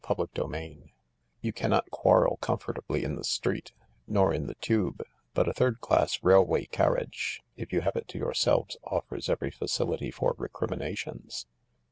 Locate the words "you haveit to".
7.71-8.17